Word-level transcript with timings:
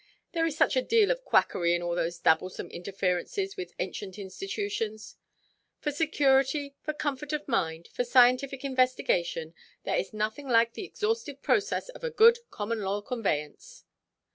There 0.31 0.47
is 0.47 0.57
such 0.57 0.75
a 0.75 0.81
deal 0.81 1.11
of 1.11 1.23
quackery 1.23 1.75
in 1.75 1.83
all 1.83 1.93
those 1.93 2.17
dabblesome 2.17 2.71
interferences 2.71 3.55
with 3.55 3.75
ancient 3.77 4.17
institutions. 4.17 5.15
For 5.79 5.91
security, 5.91 6.73
for 6.81 6.91
comfort 6.91 7.33
of 7.33 7.47
mind, 7.47 7.87
for 7.89 8.03
scientific 8.03 8.65
investigation, 8.65 9.53
there 9.83 9.97
is 9.99 10.11
nothing 10.11 10.47
like 10.47 10.73
the 10.73 10.85
exhaustive 10.85 11.43
process 11.43 11.89
of 11.89 12.03
a 12.03 12.09
good 12.09 12.39
common 12.49 12.81
law 12.81 13.01
conveyance. 13.01 13.83